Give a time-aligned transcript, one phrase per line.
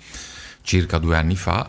[0.63, 1.69] circa due anni fa,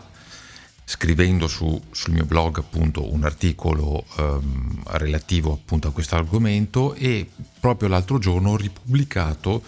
[0.84, 7.28] scrivendo su, sul mio blog appunto un articolo ehm, relativo appunto a questo argomento e
[7.60, 9.62] proprio l'altro giorno ho ripubblicato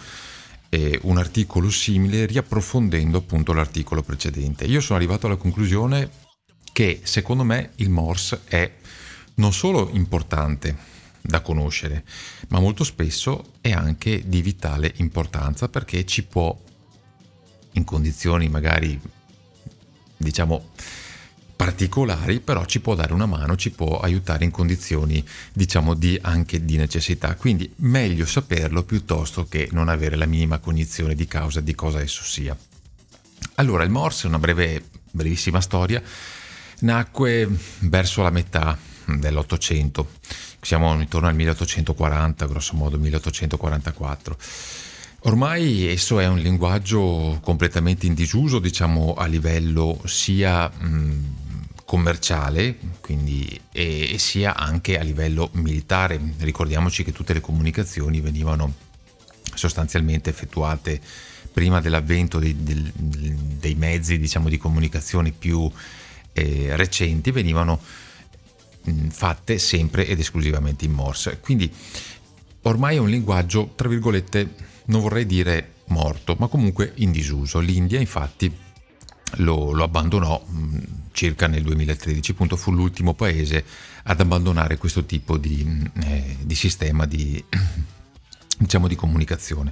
[0.69, 4.63] eh, un articolo simile riapprofondendo appunto l'articolo precedente.
[4.65, 6.09] Io sono arrivato alla conclusione
[6.71, 8.71] che secondo me il Morse è
[9.35, 12.03] non solo importante, da conoscere,
[12.49, 16.57] ma molto spesso è anche di vitale importanza perché ci può,
[17.73, 18.99] in condizioni magari
[20.17, 20.69] diciamo
[21.55, 26.65] particolari, però ci può dare una mano, ci può aiutare in condizioni diciamo di, anche
[26.65, 27.35] di necessità.
[27.35, 32.23] Quindi meglio saperlo piuttosto che non avere la minima cognizione di causa di cosa esso
[32.23, 32.57] sia.
[33.55, 36.01] Allora, il Morse, una breve, brevissima storia,
[36.81, 37.47] nacque
[37.79, 40.07] verso la metà dell'Ottocento
[40.61, 44.37] siamo intorno al 1840, grosso modo 1844.
[45.21, 50.71] Ormai esso è un linguaggio completamente in disuso, diciamo a livello sia
[51.83, 56.19] commerciale, quindi, e, e, sia anche a livello militare.
[56.37, 58.73] Ricordiamoci che tutte le comunicazioni venivano
[59.53, 61.01] sostanzialmente effettuate
[61.51, 65.69] prima dell'avvento dei, dei, dei mezzi diciamo, di comunicazione più
[66.33, 67.79] eh, recenti, venivano
[68.89, 71.39] Mm, fatte sempre ed esclusivamente in Morse.
[71.39, 71.71] Quindi
[72.63, 74.55] ormai è un linguaggio, tra virgolette,
[74.85, 77.59] non vorrei dire morto, ma comunque in disuso.
[77.59, 78.51] L'India infatti
[79.35, 80.79] lo, lo abbandonò mm,
[81.11, 83.63] circa nel 2013, appunto fu l'ultimo paese
[84.03, 87.43] ad abbandonare questo tipo di, mm, eh, di sistema di,
[88.57, 89.71] diciamo, di comunicazione.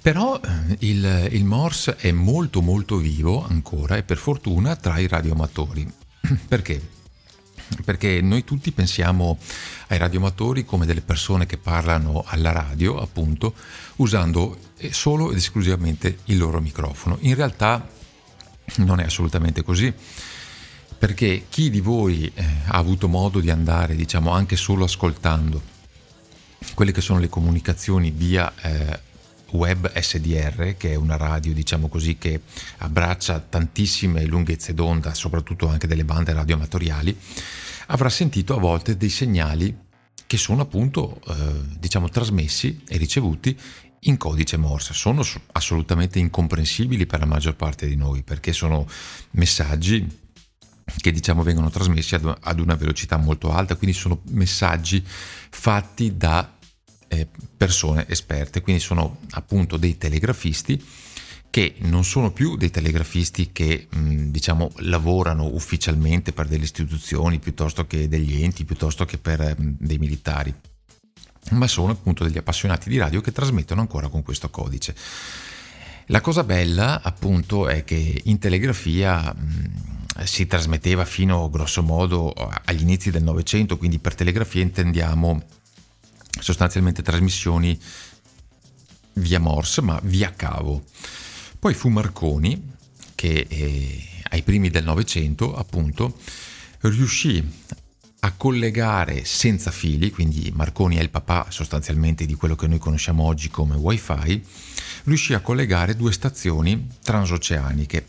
[0.00, 5.06] Però eh, il, il Morse è molto molto vivo ancora e per fortuna tra i
[5.06, 5.90] radioamatori.
[6.48, 7.00] Perché?
[7.84, 9.38] perché noi tutti pensiamo
[9.88, 13.54] ai radioamatori come delle persone che parlano alla radio, appunto,
[13.96, 14.58] usando
[14.90, 17.16] solo ed esclusivamente il loro microfono.
[17.20, 17.88] In realtà
[18.76, 19.92] non è assolutamente così,
[20.98, 25.70] perché chi di voi eh, ha avuto modo di andare, diciamo, anche solo ascoltando
[26.74, 29.00] quelle che sono le comunicazioni via eh,
[29.52, 32.40] web SDR, che è una radio, diciamo così, che
[32.78, 37.16] abbraccia tantissime lunghezze d'onda, soprattutto anche delle bande radioamatoriali,
[37.86, 39.76] avrà sentito a volte dei segnali
[40.26, 43.58] che sono appunto, eh, diciamo, trasmessi e ricevuti
[44.00, 44.94] in codice Morse.
[44.94, 45.22] Sono
[45.52, 48.86] assolutamente incomprensibili per la maggior parte di noi, perché sono
[49.32, 50.20] messaggi
[51.00, 56.58] che diciamo vengono trasmessi ad, una velocità molto alta, quindi sono messaggi fatti da
[57.12, 60.82] eh, persone esperte, quindi sono appunto dei telegrafisti
[61.50, 67.86] che non sono più dei telegrafisti che mh, diciamo lavorano ufficialmente per delle istituzioni piuttosto
[67.86, 70.54] che degli enti, piuttosto che per mh, dei militari,
[71.50, 74.94] ma sono appunto degli appassionati di radio che trasmettono ancora con questo codice.
[76.06, 82.80] La cosa bella appunto è che in telegrafia mh, si trasmetteva fino grosso modo agli
[82.80, 85.42] inizi del Novecento, quindi per telegrafia intendiamo
[86.40, 87.78] sostanzialmente trasmissioni
[89.14, 90.84] via Morse, ma via cavo.
[91.58, 92.70] Poi fu Marconi
[93.14, 96.18] che eh, ai primi del Novecento, appunto,
[96.80, 97.44] riuscì
[98.24, 103.24] a collegare senza fili, quindi Marconi è il papà sostanzialmente di quello che noi conosciamo
[103.24, 104.42] oggi come wifi,
[105.04, 108.06] riuscì a collegare due stazioni transoceaniche.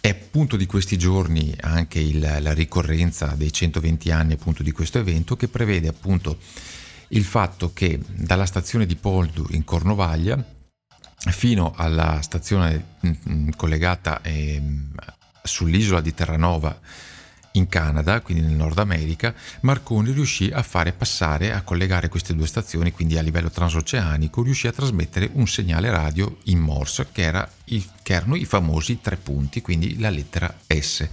[0.00, 4.98] È appunto di questi giorni anche il, la ricorrenza dei 120 anni appunto di questo
[4.98, 6.38] evento che prevede appunto
[7.08, 10.42] il fatto che dalla stazione di Poldu in Cornovaglia
[11.16, 14.62] fino alla stazione mm, mm, collegata eh,
[15.42, 16.78] sull'isola di Terranova
[17.56, 22.46] in Canada, quindi nel Nord America, Marconi riuscì a fare passare, a collegare queste due
[22.46, 27.48] stazioni, quindi a livello transoceanico, riuscì a trasmettere un segnale radio in Morse, che, era
[27.66, 31.08] i, che erano i famosi tre punti, quindi la lettera S.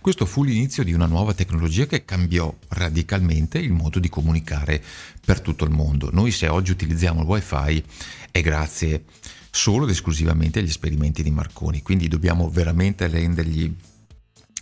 [0.00, 4.82] Questo fu l'inizio di una nuova tecnologia che cambiò radicalmente il modo di comunicare
[5.24, 6.10] per tutto il mondo.
[6.12, 7.84] Noi se oggi utilizziamo il wifi
[8.30, 9.04] è grazie
[9.50, 13.74] solo ed esclusivamente agli esperimenti di Marconi, quindi dobbiamo veramente rendergli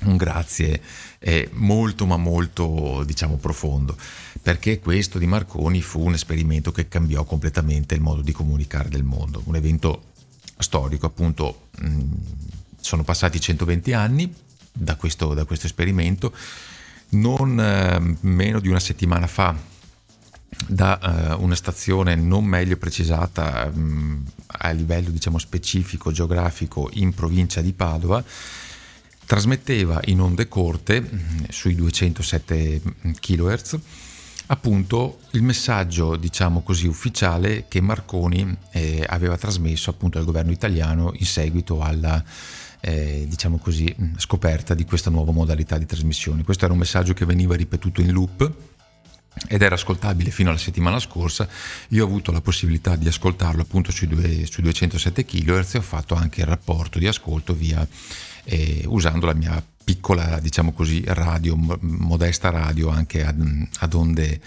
[0.04, 0.80] un grazie
[1.18, 3.96] eh, molto ma molto diciamo profondo.
[4.40, 9.02] Perché questo di Marconi fu un esperimento che cambiò completamente il modo di comunicare del
[9.02, 9.42] mondo.
[9.44, 10.04] Un evento
[10.58, 12.02] storico appunto mh,
[12.80, 14.32] sono passati 120 anni
[14.72, 16.32] da questo, da questo esperimento.
[17.10, 19.76] Non eh, meno di una settimana fa
[20.66, 27.60] da uh, una stazione non meglio precisata um, a livello diciamo specifico geografico in provincia
[27.60, 28.24] di Padova
[29.28, 32.80] trasmetteva in onde corte mm, sui 207
[33.20, 33.78] kHz
[34.46, 41.12] appunto il messaggio diciamo così ufficiale che Marconi eh, aveva trasmesso appunto al governo italiano
[41.14, 42.24] in seguito alla
[42.80, 46.42] eh, diciamo così mm, scoperta di questa nuova modalità di trasmissione.
[46.42, 48.50] Questo era un messaggio che veniva ripetuto in loop
[49.46, 51.48] ed era ascoltabile fino alla settimana scorsa.
[51.88, 55.82] Io ho avuto la possibilità di ascoltarlo appunto sui, due, sui 207 kHz e ho
[55.82, 57.86] fatto anche il rapporto di ascolto via
[58.44, 64.40] eh, usando la mia piccola, diciamo così, radio, modesta radio anche ad, ad, onde,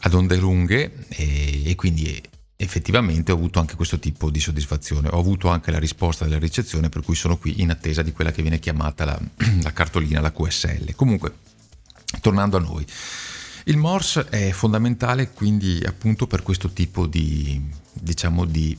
[0.00, 2.20] ad onde, lunghe e, e quindi
[2.56, 5.08] effettivamente ho avuto anche questo tipo di soddisfazione.
[5.08, 8.30] Ho avuto anche la risposta della ricezione per cui sono qui in attesa di quella
[8.30, 9.18] che viene chiamata la,
[9.62, 10.94] la cartolina, la QSL.
[10.94, 11.32] Comunque,
[12.20, 12.86] tornando a noi.
[13.64, 17.60] Il Morse è fondamentale quindi appunto per questo tipo di,
[17.92, 18.76] diciamo, di,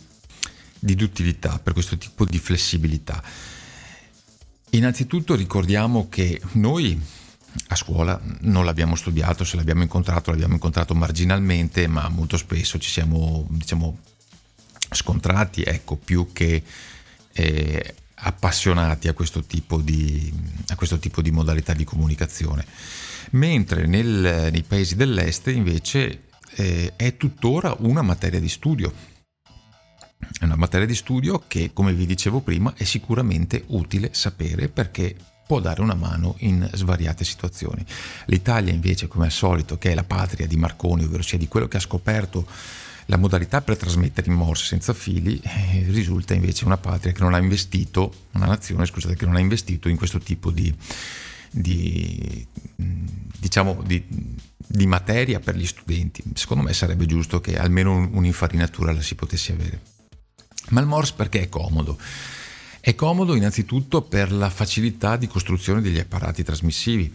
[0.80, 3.22] di utilità, per questo tipo di flessibilità.
[4.72, 7.02] Innanzitutto ricordiamo che noi
[7.68, 12.90] a scuola non l'abbiamo studiato, se l'abbiamo incontrato l'abbiamo incontrato marginalmente, ma molto spesso ci
[12.90, 13.98] siamo diciamo,
[14.92, 16.62] scontrati, ecco, più che
[17.32, 20.34] eh, appassionati a questo, di,
[20.68, 22.66] a questo, tipo di, modalità di comunicazione.
[23.32, 26.24] Mentre nel, nei paesi dell'est invece
[26.56, 29.14] eh, è tuttora una materia di studio
[30.40, 35.16] è una materia di studio che, come vi dicevo prima, è sicuramente utile sapere perché
[35.46, 37.86] può dare una mano in svariate situazioni.
[38.26, 41.68] L'Italia invece, come al solito, che è la patria di Marconi, ovvero sia di quello
[41.68, 42.48] che ha scoperto
[43.06, 47.34] la modalità per trasmettere in morse senza fili, eh, risulta invece una patria che non
[47.34, 50.74] ha investito, una nazione, scusate, che non ha investito in questo tipo di,
[51.52, 52.48] di
[53.46, 54.04] diciamo, di,
[54.58, 56.24] di materia per gli studenti.
[56.34, 59.82] Secondo me sarebbe giusto che almeno un'infarinatura la si potesse avere.
[60.70, 61.98] Ma il Morse perché è comodo?
[62.86, 67.12] È comodo innanzitutto per la facilità di costruzione degli apparati trasmissivi,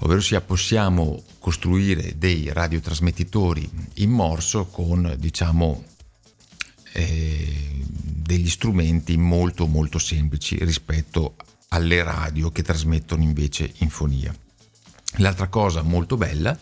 [0.00, 5.84] ovvero sia possiamo costruire dei radiotrasmettitori in morso con diciamo
[6.92, 11.36] eh, degli strumenti molto molto semplici rispetto
[11.68, 14.36] alle radio che trasmettono invece in fonia.
[15.16, 16.58] L'altra cosa molto bella è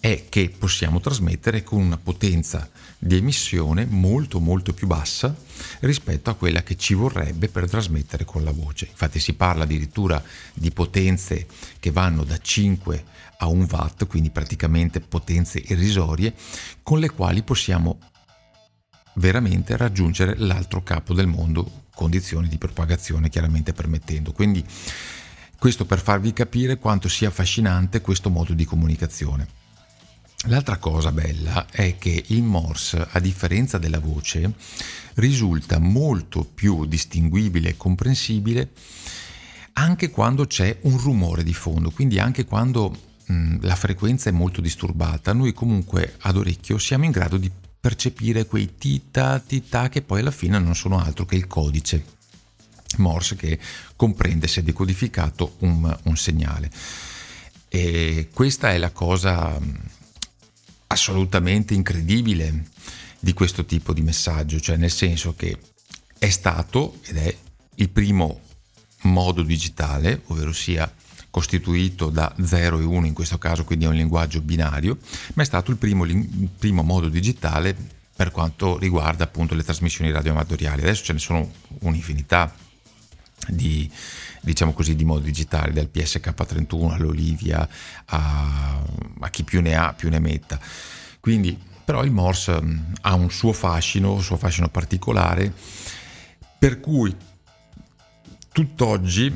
[0.00, 5.34] che possiamo trasmettere con una potenza di emissione molto molto più bassa
[5.80, 8.86] rispetto a quella che ci vorrebbe per trasmettere con la voce.
[8.88, 10.22] Infatti si parla addirittura
[10.54, 11.46] di potenze
[11.80, 13.04] che vanno da 5
[13.38, 16.34] a 1 watt, quindi praticamente potenze irrisorie,
[16.82, 17.98] con le quali possiamo
[19.14, 24.32] veramente raggiungere l'altro capo del mondo, condizioni di propagazione chiaramente permettendo.
[24.32, 24.64] Quindi
[25.58, 29.55] questo per farvi capire quanto sia affascinante questo modo di comunicazione.
[30.44, 34.52] L'altra cosa bella è che il Morse, a differenza della voce,
[35.14, 38.70] risulta molto più distinguibile e comprensibile
[39.78, 44.60] anche quando c'è un rumore di fondo, quindi anche quando mh, la frequenza è molto
[44.60, 50.20] disturbata, noi comunque ad orecchio siamo in grado di percepire quei tita tita che poi
[50.20, 52.14] alla fine non sono altro che il codice
[52.98, 53.58] Morse che
[53.96, 56.70] comprende se decodificato un, un segnale.
[57.68, 59.58] E questa è la cosa
[60.88, 62.64] assolutamente incredibile
[63.18, 65.58] di questo tipo di messaggio, cioè nel senso che
[66.18, 67.36] è stato ed è
[67.76, 68.40] il primo
[69.02, 70.92] modo digitale, ovvero sia
[71.30, 74.98] costituito da 0 e 1 in questo caso, quindi è un linguaggio binario,
[75.34, 77.76] ma è stato il primo, il primo modo digitale
[78.16, 80.80] per quanto riguarda appunto le trasmissioni radioamatoriali.
[80.80, 82.54] Adesso ce ne sono un'infinità
[83.48, 83.90] di,
[84.40, 87.68] diciamo così, di modi digitali, dal PSK31 all'Olivia
[88.06, 88.82] a,
[89.20, 90.58] a chi più ne ha più ne metta.
[91.20, 95.52] Quindi, però il Morse mm, ha un suo fascino, un suo fascino particolare,
[96.58, 97.14] per cui
[98.52, 99.32] tutt'oggi,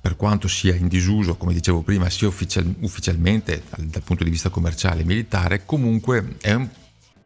[0.00, 4.30] per quanto sia in disuso, come dicevo prima, sia ufficial, ufficialmente dal, dal punto di
[4.30, 6.68] vista commerciale e militare, comunque è un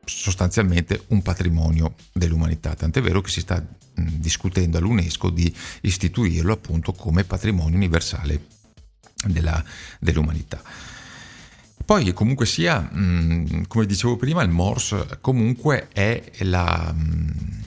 [0.06, 7.24] sostanzialmente un patrimonio dell'umanità, tant'è vero che si sta discutendo all'UNESCO di istituirlo appunto come
[7.24, 8.46] patrimonio universale
[9.24, 9.62] della,
[9.98, 10.62] dell'umanità.
[11.84, 17.62] Poi comunque sia, mh, come dicevo prima, il Morse comunque è la, mh,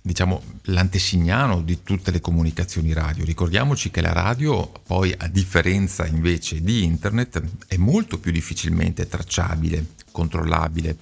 [0.00, 3.24] diciamo, l'antesignano di tutte le comunicazioni radio.
[3.24, 9.84] Ricordiamoci che la radio poi, a differenza invece di internet, è molto più difficilmente tracciabile,
[10.10, 10.96] controllabile,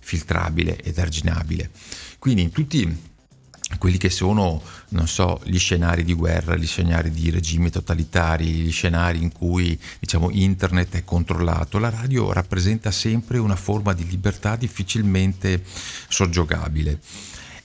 [0.00, 1.70] filtrabile ed arginabile.
[2.18, 3.12] Quindi in tutti
[3.78, 8.70] quelli che sono, non so, gli scenari di guerra, gli scenari di regimi totalitari, gli
[8.70, 14.56] scenari in cui diciamo internet è controllato, la radio rappresenta sempre una forma di libertà
[14.56, 15.62] difficilmente
[16.08, 17.00] soggiogabile.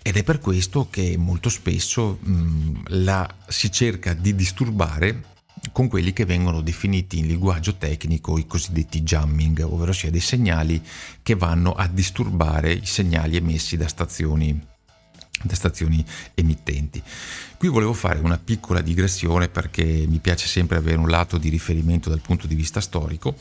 [0.01, 5.23] Ed è per questo che molto spesso mh, la si cerca di disturbare
[5.71, 10.81] con quelli che vengono definiti in linguaggio tecnico i cosiddetti jamming, ovvero sia dei segnali
[11.21, 14.77] che vanno a disturbare i segnali emessi da stazioni
[15.43, 16.03] da stazioni
[16.33, 17.01] emittenti.
[17.57, 22.09] Qui volevo fare una piccola digressione perché mi piace sempre avere un lato di riferimento
[22.09, 23.35] dal punto di vista storico.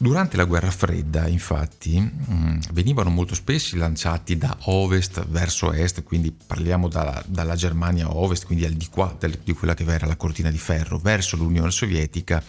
[0.00, 6.30] Durante la guerra fredda, infatti, mm, venivano molto spesso lanciati da ovest verso est, quindi
[6.30, 10.14] parliamo da, dalla Germania ovest, quindi al di qua del, di quella che era la
[10.14, 12.40] cortina di ferro, verso l'Unione Sovietica,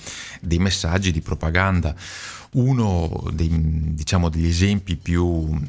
[0.42, 1.96] dei messaggi di propaganda.
[2.52, 3.50] Uno dei,
[3.96, 5.60] diciamo, degli esempi più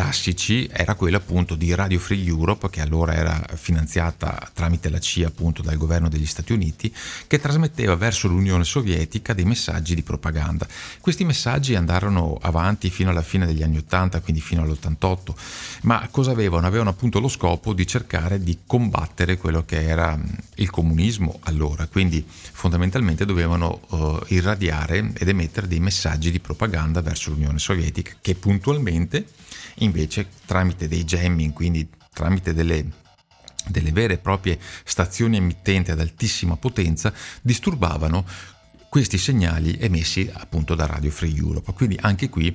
[0.00, 5.26] classici era quello appunto di Radio Free Europe che allora era finanziata tramite la CIA
[5.26, 6.90] appunto dal governo degli Stati Uniti
[7.26, 10.66] che trasmetteva verso l'Unione Sovietica dei messaggi di propaganda.
[11.02, 15.34] Questi messaggi andarono avanti fino alla fine degli anni 80, quindi fino all'88,
[15.82, 16.66] ma cosa avevano?
[16.66, 20.18] Avevano appunto lo scopo di cercare di combattere quello che era
[20.54, 27.28] il comunismo allora, quindi fondamentalmente dovevano uh, irradiare ed emettere dei messaggi di propaganda verso
[27.28, 29.26] l'Unione Sovietica che puntualmente
[29.76, 32.98] invece tramite dei jamming, quindi tramite delle
[33.66, 37.12] delle vere e proprie stazioni emittenti ad altissima potenza
[37.42, 38.24] disturbavano
[38.90, 41.72] questi segnali emessi appunto da Radio Free Europe.
[41.72, 42.54] Quindi anche qui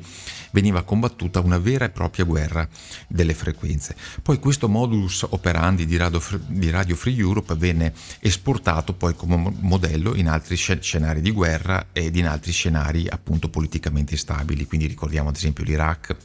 [0.51, 2.67] veniva combattuta una vera e propria guerra
[3.07, 3.95] delle frequenze.
[4.22, 10.13] Poi questo modus operandi di Radio, di Radio Free Europe venne esportato poi come modello
[10.13, 14.65] in altri scenari di guerra ed in altri scenari appunto politicamente instabili.
[14.65, 16.17] Quindi ricordiamo ad esempio l'Iraq,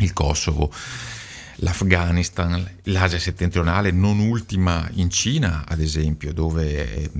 [0.00, 0.72] il Kosovo,
[1.56, 7.10] l'Afghanistan, l'Asia settentrionale, non ultima in Cina, ad esempio, dove eh,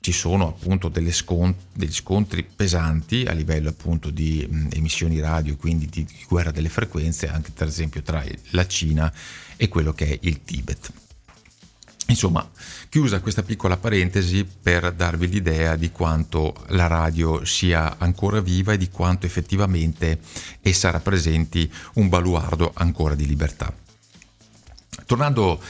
[0.00, 6.04] ci sono appunto scont- degli scontri pesanti a livello appunto di emissioni radio, quindi di,
[6.04, 9.12] di guerra delle frequenze, anche per esempio tra la Cina
[9.56, 10.92] e quello che è il Tibet.
[12.10, 12.48] Insomma,
[12.88, 18.78] chiusa questa piccola parentesi per darvi l'idea di quanto la radio sia ancora viva e
[18.78, 20.18] di quanto effettivamente
[20.62, 23.74] essa rappresenti un baluardo ancora di libertà.
[25.04, 25.60] Tornando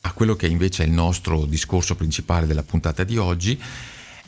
[0.00, 3.60] a quello che invece è il nostro discorso principale della puntata di oggi,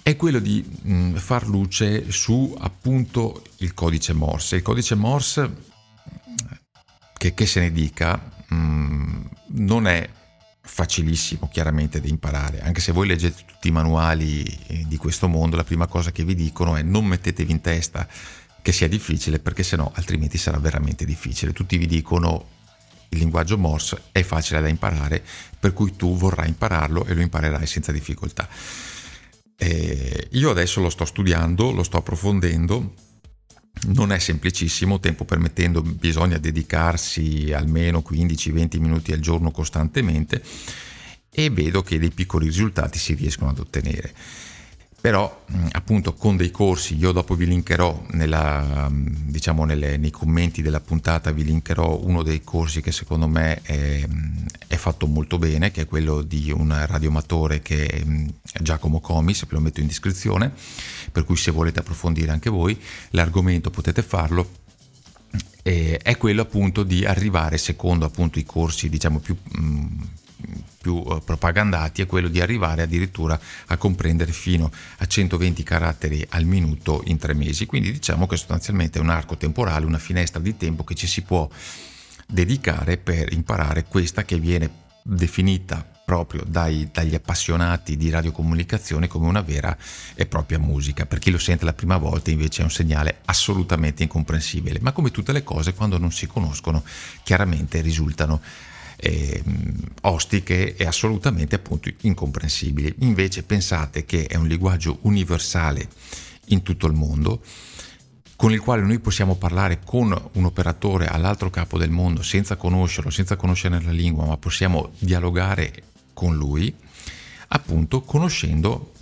[0.03, 4.57] è quello di mh, far luce su appunto il codice Morse.
[4.57, 5.51] Il codice Morse,
[7.17, 10.07] che, che se ne dica, mh, non è
[10.67, 15.57] facilissimo chiaramente da imparare, anche se voi leggete tutti i manuali eh, di questo mondo,
[15.57, 18.09] la prima cosa che vi dicono è non mettetevi in testa
[18.63, 21.53] che sia difficile perché sennò altrimenti sarà veramente difficile.
[21.53, 22.49] Tutti vi dicono
[23.11, 25.23] il linguaggio Morse è facile da imparare,
[25.61, 28.49] per cui tu vorrai impararlo e lo imparerai senza difficoltà.
[29.57, 32.95] Eh, io adesso lo sto studiando, lo sto approfondendo
[33.87, 40.43] non è semplicissimo, tempo permettendo bisogna dedicarsi almeno 15-20 minuti al giorno costantemente
[41.31, 44.15] e vedo che dei piccoli risultati si riescono ad ottenere
[45.05, 50.81] però appunto con dei corsi, io dopo vi linkerò nella, diciamo nelle, nei commenti della
[50.81, 54.03] puntata, vi linkerò uno dei corsi che secondo me è,
[54.67, 58.03] è, fatto molto bene, che è quello di un radioamatore che è
[58.63, 60.51] Giacomo Comis, ve lo metto in descrizione,
[61.13, 62.81] per cui se volete approfondire anche voi
[63.11, 64.49] l'argomento potete farlo.
[65.63, 69.37] È quello appunto di arrivare secondo appunto i corsi diciamo più
[70.85, 76.45] più eh, propagandati è quello di arrivare addirittura a comprendere fino a 120 caratteri al
[76.45, 77.65] minuto in tre mesi.
[77.65, 81.23] Quindi diciamo che sostanzialmente è un arco temporale, una finestra di tempo che ci si
[81.23, 81.49] può
[82.27, 89.41] dedicare per imparare questa che viene definita proprio dai, dagli appassionati di radiocomunicazione come una
[89.41, 89.75] vera
[90.15, 91.07] e propria musica.
[91.07, 95.11] Per chi lo sente la prima volta invece è un segnale assolutamente incomprensibile, ma come
[95.11, 96.85] tutte le cose quando non si conoscono
[97.23, 98.43] chiaramente risultano
[99.05, 99.43] eh,
[100.03, 102.95] ostiche e assolutamente appunto incomprensibili.
[103.01, 105.87] Invece pensate che è un linguaggio universale
[106.47, 107.43] in tutto il mondo
[108.37, 113.11] con il quale noi possiamo parlare con un operatore all'altro capo del mondo senza conoscerlo,
[113.11, 115.73] senza conoscere la lingua, ma possiamo dialogare
[116.13, 116.75] con lui,
[117.49, 118.93] appunto conoscendo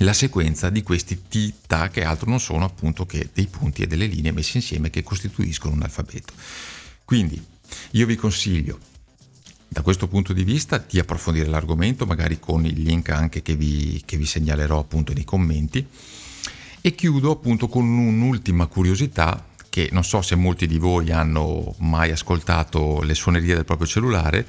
[0.00, 4.06] la sequenza di questi T-Ta che altro non sono appunto che dei punti e delle
[4.06, 6.34] linee messi insieme che costituiscono un alfabeto.
[7.04, 7.42] Quindi
[7.92, 8.78] io vi consiglio
[9.68, 14.02] da questo punto di vista di approfondire l'argomento, magari con il link anche che vi,
[14.04, 15.86] che vi segnalerò appunto nei commenti.
[16.80, 22.10] E chiudo appunto con un'ultima curiosità che non so se molti di voi hanno mai
[22.10, 24.46] ascoltato le suonerie del proprio cellulare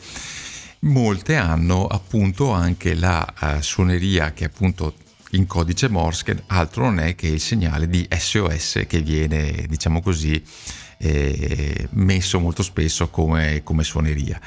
[0.81, 4.93] molte hanno appunto anche la uh, suoneria che appunto
[5.31, 10.01] in codice Morse che altro non è che il segnale di SOS che viene diciamo
[10.01, 10.41] così
[10.99, 14.39] eh, messo molto spesso come, come suoneria.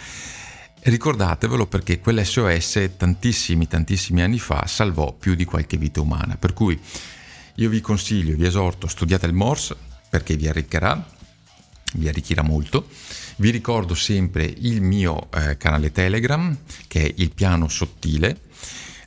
[0.84, 6.76] Ricordatevelo perché quell'SOS tantissimi tantissimi anni fa salvò più di qualche vita umana, per cui
[7.56, 9.76] io vi consiglio, vi esorto, studiate il Morse
[10.10, 11.08] perché vi arricchirà,
[11.94, 12.88] vi arricchirà molto.
[13.36, 16.56] Vi ricordo sempre il mio eh, canale Telegram
[16.88, 18.40] che è il piano sottile,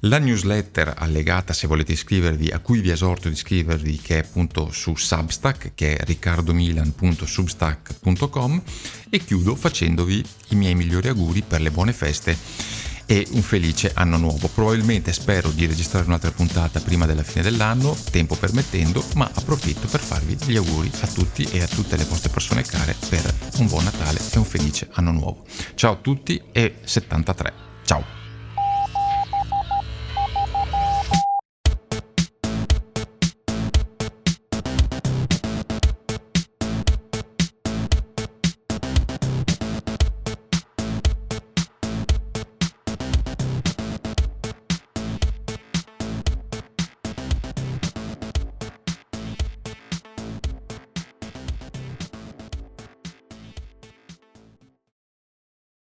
[0.02, 4.70] la newsletter allegata se volete iscrivervi, a cui vi esorto di iscrivervi, che è appunto
[4.72, 8.62] su Substack, che è riccardomilan.substack.com
[9.10, 14.17] e chiudo facendovi i miei migliori auguri per le buone feste e un felice anno
[14.17, 14.48] nuovo.
[14.48, 20.00] Probabilmente spero di registrare un'altra puntata prima della fine dell'anno, tempo permettendo, ma approfitto per
[20.00, 23.84] farvi gli auguri a tutti e a tutte le vostre persone care per un buon
[23.84, 25.46] Natale e un felice anno nuovo.
[25.76, 27.54] Ciao a tutti e 73.
[27.86, 28.25] Ciao!